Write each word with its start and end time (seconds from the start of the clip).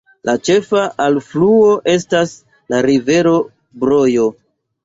La 0.27 0.33
ĉefa 0.47 0.85
alfluo 1.07 1.69
estas 1.93 2.33
la 2.75 2.83
rivero 2.89 3.35
Brojo. 3.85 4.27